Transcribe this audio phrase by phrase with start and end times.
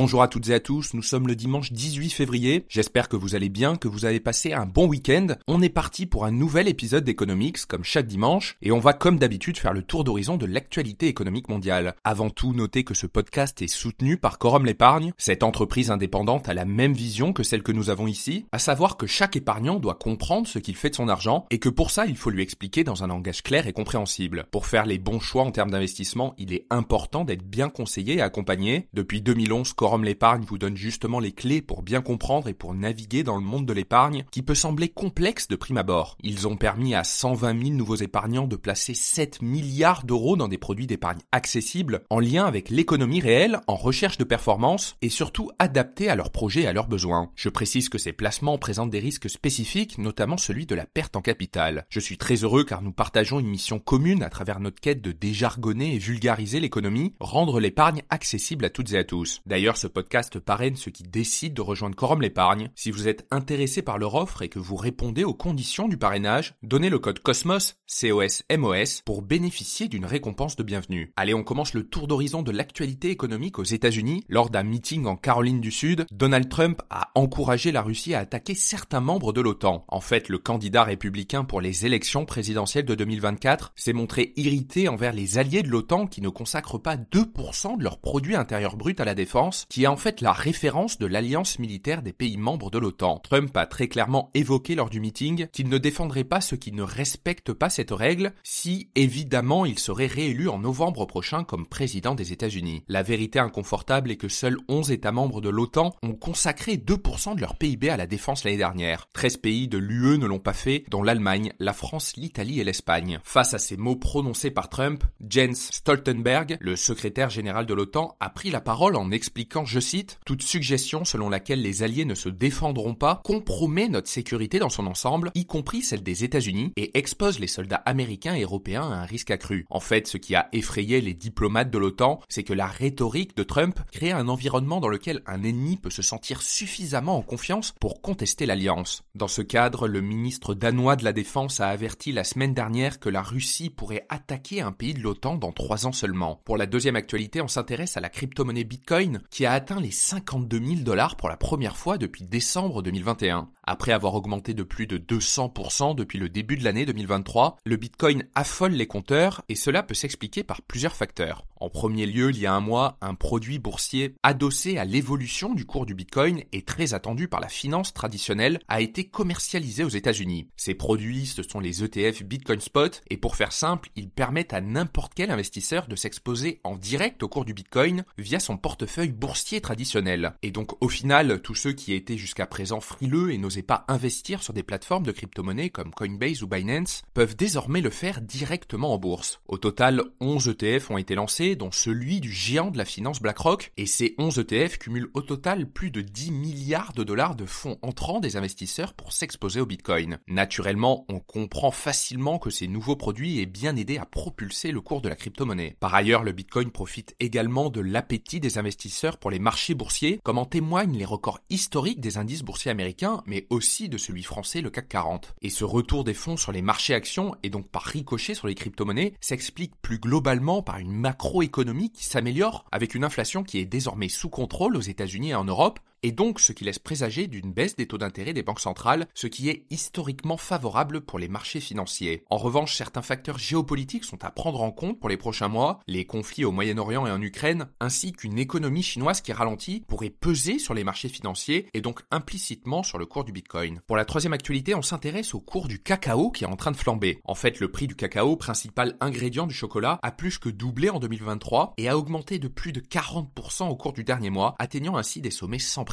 [0.00, 2.64] Bonjour à toutes et à tous, nous sommes le dimanche 18 février.
[2.68, 5.26] J'espère que vous allez bien, que vous avez passé un bon week-end.
[5.48, 9.18] On est parti pour un nouvel épisode d'Economics, comme chaque dimanche, et on va comme
[9.18, 11.96] d'habitude faire le tour d'horizon de l'actualité économique mondiale.
[12.04, 15.12] Avant tout, notez que ce podcast est soutenu par Quorum l'épargne.
[15.18, 18.98] Cette entreprise indépendante a la même vision que celle que nous avons ici, à savoir
[18.98, 22.06] que chaque épargnant doit comprendre ce qu'il fait de son argent, et que pour ça,
[22.06, 24.46] il faut lui expliquer dans un langage clair et compréhensible.
[24.52, 28.22] Pour faire les bons choix en termes d'investissement, il est important d'être bien conseillé et
[28.22, 28.86] accompagné.
[28.94, 33.22] Depuis 2011, Quorum l'épargne vous donne justement les clés pour bien comprendre et pour naviguer
[33.22, 36.18] dans le monde de l'épargne qui peut sembler complexe de prime abord.
[36.22, 40.58] Ils ont permis à 120 000 nouveaux épargnants de placer 7 milliards d'euros dans des
[40.58, 46.10] produits d'épargne accessibles en lien avec l'économie réelle, en recherche de performance et surtout adaptés
[46.10, 47.30] à leurs projets et à leurs besoins.
[47.34, 51.22] Je précise que ces placements présentent des risques spécifiques, notamment celui de la perte en
[51.22, 51.86] capital.
[51.88, 55.12] Je suis très heureux car nous partageons une mission commune à travers notre quête de
[55.12, 59.40] déjargonner et vulgariser l'économie, rendre l'épargne accessible à toutes et à tous.
[59.46, 62.70] D'ailleurs, ce podcast parraine ceux qui décident de rejoindre Quorum l'épargne.
[62.74, 66.54] Si vous êtes intéressé par leur offre et que vous répondez aux conditions du parrainage,
[66.62, 71.12] donnez le code COSMOS, C-O-S-M-O-S, pour bénéficier d'une récompense de bienvenue.
[71.16, 74.24] Allez, on commence le tour d'horizon de l'actualité économique aux États-Unis.
[74.28, 78.56] Lors d'un meeting en Caroline du Sud, Donald Trump a encouragé la Russie à attaquer
[78.56, 79.84] certains membres de l'OTAN.
[79.86, 85.12] En fait, le candidat républicain pour les élections présidentielles de 2024 s'est montré irrité envers
[85.12, 89.04] les alliés de l'OTAN qui ne consacrent pas 2% de leur produit intérieur brut à
[89.04, 92.78] la défense, qui est en fait la référence de l'alliance militaire des pays membres de
[92.78, 93.18] l'OTAN.
[93.18, 96.82] Trump a très clairement évoqué lors du meeting qu'il ne défendrait pas ceux qui ne
[96.82, 102.32] respectent pas cette règle si, évidemment, il serait réélu en novembre prochain comme président des
[102.32, 102.82] États-Unis.
[102.88, 107.40] La vérité inconfortable est que seuls 11 États membres de l'OTAN ont consacré 2% de
[107.40, 109.08] leur PIB à la défense l'année dernière.
[109.12, 113.20] 13 pays de l'UE ne l'ont pas fait, dont l'Allemagne, la France, l'Italie et l'Espagne.
[113.24, 118.30] Face à ces mots prononcés par Trump, Jens Stoltenberg, le secrétaire général de l'OTAN, a
[118.30, 122.28] pris la parole en expliquant, je cite, toute suggestion selon laquelle les alliés ne se
[122.28, 127.38] défendront pas compromet notre sécurité dans son ensemble, y compris celle des États-Unis, et expose
[127.38, 129.66] les soldats américains et européens à un risque accru.
[129.70, 133.42] En fait, ce qui a effrayé les diplomates de l'OTAN, c'est que la rhétorique de
[133.42, 138.00] Trump crée un environnement dans lequel un ennemi peut se sentir suffisamment en confiance pour
[138.00, 139.02] contester l'alliance.
[139.14, 143.08] Dans ce cadre, le ministre danois de la Défense a averti la semaine dernière que
[143.08, 146.40] la Russie pourrait attaquer un pays de l'OTAN dans trois ans seulement.
[146.44, 150.80] Pour la deuxième actualité, on s'intéresse à la crypto-monnaie Bitcoin a atteint les 52 000
[150.82, 153.50] dollars pour la première fois depuis décembre 2021.
[153.70, 158.24] Après avoir augmenté de plus de 200% depuis le début de l'année 2023, le Bitcoin
[158.34, 161.44] affole les compteurs et cela peut s'expliquer par plusieurs facteurs.
[161.60, 165.66] En premier lieu, il y a un mois, un produit boursier adossé à l'évolution du
[165.66, 170.48] cours du Bitcoin et très attendu par la finance traditionnelle a été commercialisé aux États-Unis.
[170.56, 174.62] Ces produits, ce sont les ETF Bitcoin Spot et pour faire simple, ils permettent à
[174.62, 179.60] n'importe quel investisseur de s'exposer en direct au cours du Bitcoin via son portefeuille boursier
[179.60, 180.32] traditionnel.
[180.42, 184.52] Et donc au final, tous ceux qui étaient jusqu'à présent frileux et pas investir sur
[184.52, 189.40] des plateformes de crypto-monnaies comme Coinbase ou Binance peuvent désormais le faire directement en bourse.
[189.46, 193.72] Au total, 11 ETF ont été lancés, dont celui du géant de la finance BlackRock,
[193.76, 197.78] et ces 11 ETF cumulent au total plus de 10 milliards de dollars de fonds
[197.82, 200.18] entrants des investisseurs pour s'exposer au Bitcoin.
[200.28, 205.00] Naturellement, on comprend facilement que ces nouveaux produits aient bien aidé à propulser le cours
[205.00, 205.76] de la crypto-monnaie.
[205.80, 210.38] Par ailleurs, le Bitcoin profite également de l'appétit des investisseurs pour les marchés boursiers, comme
[210.38, 214.70] en témoignent les records historiques des indices boursiers américains, mais aussi de celui français, le
[214.70, 215.34] CAC 40.
[215.42, 218.54] Et ce retour des fonds sur les marchés actions, et donc par ricochet sur les
[218.54, 224.08] crypto-monnaies, s'explique plus globalement par une macroéconomie qui s'améliore avec une inflation qui est désormais
[224.08, 227.76] sous contrôle aux États-Unis et en Europe, et donc ce qui laisse présager d'une baisse
[227.76, 232.24] des taux d'intérêt des banques centrales, ce qui est historiquement favorable pour les marchés financiers.
[232.30, 236.04] En revanche, certains facteurs géopolitiques sont à prendre en compte pour les prochains mois, les
[236.04, 240.74] conflits au Moyen-Orient et en Ukraine, ainsi qu'une économie chinoise qui ralentit pourrait peser sur
[240.74, 243.80] les marchés financiers et donc implicitement sur le cours du Bitcoin.
[243.86, 246.76] Pour la troisième actualité, on s'intéresse au cours du cacao qui est en train de
[246.76, 247.20] flamber.
[247.24, 250.98] En fait, le prix du cacao, principal ingrédient du chocolat, a plus que doublé en
[250.98, 255.20] 2023 et a augmenté de plus de 40% au cours du dernier mois, atteignant ainsi
[255.20, 255.84] des sommets sans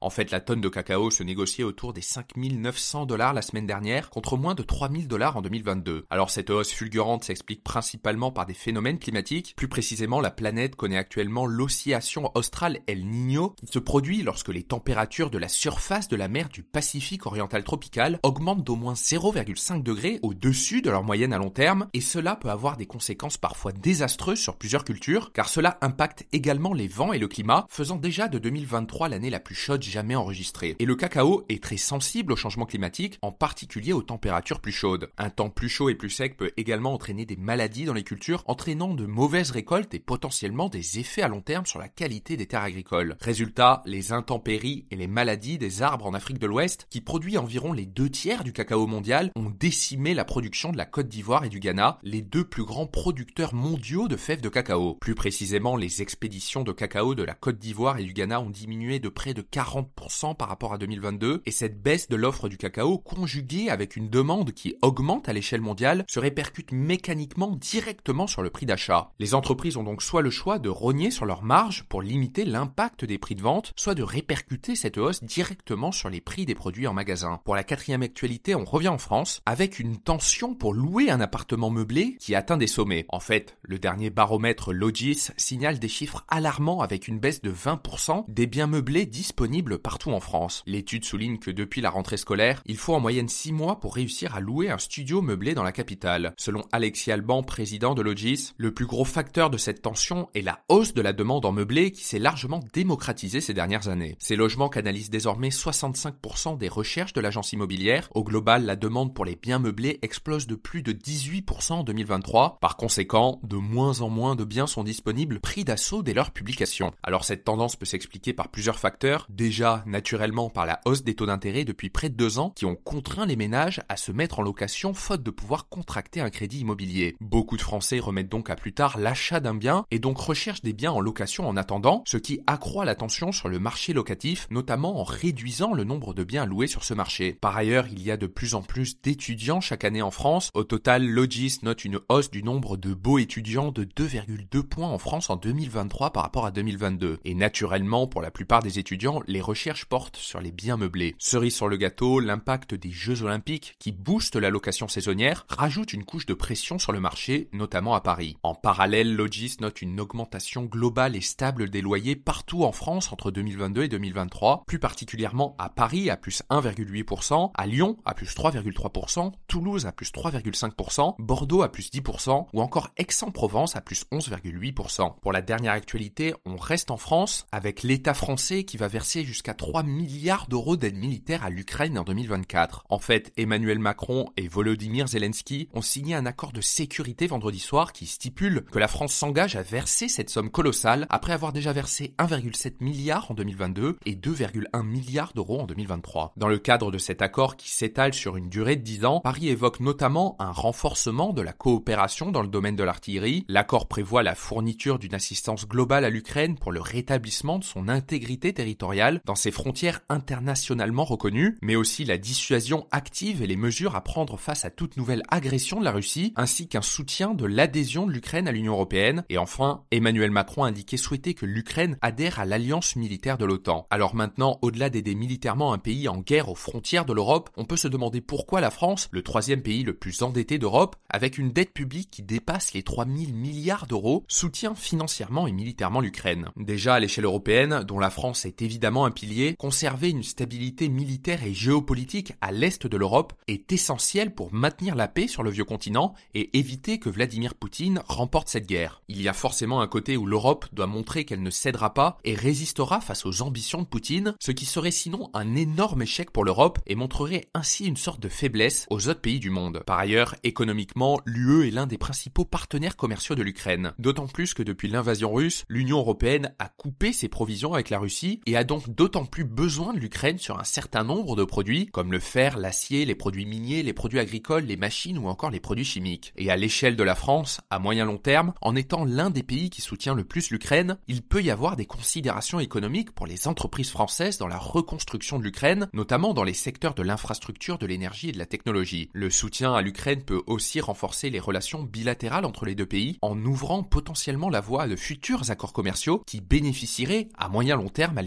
[0.00, 4.10] En fait, la tonne de cacao se négociait autour des 5900 dollars la semaine dernière
[4.10, 6.06] contre moins de 3000 dollars en 2022.
[6.10, 9.54] Alors cette hausse fulgurante s'explique principalement par des phénomènes climatiques.
[9.56, 14.64] Plus précisément, la planète connaît actuellement l'oscillation australe El Niño qui se produit lorsque les
[14.64, 19.82] températures de la surface de la mer du Pacifique oriental tropical augmentent d'au moins 0,5
[19.82, 23.72] degrés au-dessus de leur moyenne à long terme et cela peut avoir des conséquences parfois
[23.72, 28.28] désastreuses sur plusieurs cultures car cela impacte également les vents et le climat faisant déjà
[28.28, 30.76] de 2023 l'année la plus chaude jamais enregistrée.
[30.78, 35.10] Et le cacao est très sensible au changement climatique, en particulier aux températures plus chaudes.
[35.18, 38.42] Un temps plus chaud et plus sec peut également entraîner des maladies dans les cultures,
[38.46, 42.46] entraînant de mauvaises récoltes et potentiellement des effets à long terme sur la qualité des
[42.46, 43.16] terres agricoles.
[43.20, 47.72] Résultat, les intempéries et les maladies des arbres en Afrique de l'Ouest, qui produit environ
[47.72, 51.48] les deux tiers du cacao mondial, ont décimé la production de la Côte d'Ivoire et
[51.48, 54.94] du Ghana, les deux plus grands producteurs mondiaux de fèves de cacao.
[55.00, 58.98] Plus précisément, les expéditions de cacao de la Côte d'Ivoire et du Ghana ont diminué
[58.98, 62.98] de près de 40% par rapport à 2022, et cette baisse de l'offre du cacao,
[62.98, 68.50] conjuguée avec une demande qui augmente à l'échelle mondiale, se répercute mécaniquement directement sur le
[68.50, 69.12] prix d'achat.
[69.18, 73.04] Les entreprises ont donc soit le choix de rogner sur leurs marges pour limiter l'impact
[73.04, 76.86] des prix de vente, soit de répercuter cette hausse directement sur les prix des produits
[76.86, 77.40] en magasin.
[77.44, 81.70] Pour la quatrième actualité, on revient en France avec une tension pour louer un appartement
[81.70, 83.06] meublé qui atteint des sommets.
[83.08, 88.24] En fait, le dernier baromètre Logis signale des chiffres alarmants avec une baisse de 20%
[88.28, 90.62] des biens meublés disponibles partout en France.
[90.66, 94.34] L'étude souligne que depuis la rentrée scolaire, il faut en moyenne 6 mois pour réussir
[94.34, 96.34] à louer un studio meublé dans la capitale.
[96.36, 100.60] Selon Alexis Alban, président de Logis, le plus gros facteur de cette tension est la
[100.68, 104.16] hausse de la demande en meublé qui s'est largement démocratisée ces dernières années.
[104.18, 108.10] Ces logements canalisent désormais 65% des recherches de l'agence immobilière.
[108.14, 112.58] Au global, la demande pour les biens meublés explose de plus de 18% en 2023.
[112.60, 116.92] Par conséquent, de moins en moins de biens sont disponibles pris d'assaut dès leur publication.
[117.02, 119.05] Alors cette tendance peut s'expliquer par plusieurs facteurs.
[119.28, 122.76] Déjà, naturellement, par la hausse des taux d'intérêt depuis près de deux ans qui ont
[122.76, 127.16] contraint les ménages à se mettre en location faute de pouvoir contracter un crédit immobilier.
[127.20, 130.72] Beaucoup de Français remettent donc à plus tard l'achat d'un bien et donc recherchent des
[130.72, 135.00] biens en location en attendant, ce qui accroît la tension sur le marché locatif, notamment
[135.00, 137.38] en réduisant le nombre de biens loués sur ce marché.
[137.40, 140.50] Par ailleurs, il y a de plus en plus d'étudiants chaque année en France.
[140.54, 144.98] Au total, Logis note une hausse du nombre de beaux étudiants de 2,2 points en
[144.98, 147.18] France en 2023 par rapport à 2022.
[147.24, 148.95] Et naturellement, pour la plupart des étudiants,
[149.26, 151.14] les recherches portent sur les biens meublés.
[151.18, 156.04] Cerise sur le gâteau, l'impact des Jeux Olympiques qui boostent la location saisonnière rajoute une
[156.04, 158.36] couche de pression sur le marché, notamment à Paris.
[158.42, 163.30] En parallèle, Logis note une augmentation globale et stable des loyers partout en France entre
[163.30, 169.32] 2022 et 2023, plus particulièrement à Paris à plus 1,8%, à Lyon à plus 3,3%,
[169.46, 175.16] Toulouse à plus 3,5%, Bordeaux à plus 10% ou encore Aix-en-Provence à plus 11,8%.
[175.20, 179.54] Pour la dernière actualité, on reste en France avec l'État français qui va verser jusqu'à
[179.54, 182.84] 3 milliards d'euros d'aide militaire à l'Ukraine en 2024.
[182.88, 187.92] En fait, Emmanuel Macron et Volodymyr Zelensky ont signé un accord de sécurité vendredi soir
[187.92, 192.14] qui stipule que la France s'engage à verser cette somme colossale après avoir déjà versé
[192.18, 196.32] 1,7 milliard en 2022 et 2,1 milliards d'euros en 2023.
[196.36, 199.48] Dans le cadre de cet accord qui s'étale sur une durée de 10 ans, Paris
[199.48, 203.44] évoque notamment un renforcement de la coopération dans le domaine de l'artillerie.
[203.48, 208.52] L'accord prévoit la fourniture d'une assistance globale à l'Ukraine pour le rétablissement de son intégrité
[208.52, 208.75] territoriale
[209.24, 214.38] dans ses frontières internationalement reconnues, mais aussi la dissuasion active et les mesures à prendre
[214.38, 218.48] face à toute nouvelle agression de la Russie, ainsi qu'un soutien de l'adhésion de l'Ukraine
[218.48, 219.24] à l'Union européenne.
[219.28, 223.86] Et enfin, Emmanuel Macron a indiqué souhaiter que l'Ukraine adhère à l'alliance militaire de l'OTAN.
[223.90, 227.76] Alors maintenant, au-delà d'aider militairement un pays en guerre aux frontières de l'Europe, on peut
[227.76, 231.72] se demander pourquoi la France, le troisième pays le plus endetté d'Europe, avec une dette
[231.72, 236.48] publique qui dépasse les 3000 milliards d'euros, soutient financièrement et militairement l'Ukraine.
[236.56, 241.44] Déjà à l'échelle européenne, dont la France est évidemment un pilier, conserver une stabilité militaire
[241.44, 245.64] et géopolitique à l'est de l'Europe est essentiel pour maintenir la paix sur le vieux
[245.64, 249.02] continent et éviter que Vladimir Poutine remporte cette guerre.
[249.08, 252.34] Il y a forcément un côté où l'Europe doit montrer qu'elle ne cédera pas et
[252.34, 256.78] résistera face aux ambitions de Poutine, ce qui serait sinon un énorme échec pour l'Europe
[256.86, 259.82] et montrerait ainsi une sorte de faiblesse aux autres pays du monde.
[259.86, 263.92] Par ailleurs, économiquement, l'UE est l'un des principaux partenaires commerciaux de l'Ukraine.
[263.98, 268.40] D'autant plus que depuis l'invasion russe, l'Union européenne a coupé ses provisions avec la Russie
[268.46, 272.12] et a donc d'autant plus besoin de l'Ukraine sur un certain nombre de produits comme
[272.12, 275.84] le fer, l'acier, les produits miniers, les produits agricoles, les machines ou encore les produits
[275.84, 276.32] chimiques.
[276.36, 279.68] Et à l'échelle de la France, à moyen long terme, en étant l'un des pays
[279.68, 283.90] qui soutient le plus l'Ukraine, il peut y avoir des considérations économiques pour les entreprises
[283.90, 288.32] françaises dans la reconstruction de l'Ukraine, notamment dans les secteurs de l'infrastructure, de l'énergie et
[288.32, 289.10] de la technologie.
[289.12, 293.42] Le soutien à l'Ukraine peut aussi renforcer les relations bilatérales entre les deux pays en
[293.44, 298.18] ouvrant potentiellement la voie à de futurs accords commerciaux qui bénéficieraient à moyen long terme
[298.18, 298.22] à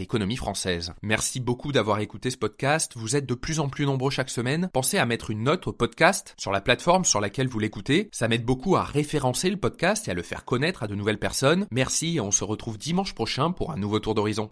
[1.02, 2.92] Merci beaucoup d'avoir écouté ce podcast.
[2.96, 4.70] Vous êtes de plus en plus nombreux chaque semaine.
[4.72, 8.08] Pensez à mettre une note au podcast sur la plateforme sur laquelle vous l'écoutez.
[8.12, 11.18] Ça m'aide beaucoup à référencer le podcast et à le faire connaître à de nouvelles
[11.18, 11.66] personnes.
[11.70, 14.48] Merci et on se retrouve dimanche prochain pour un nouveau tour d'horizon.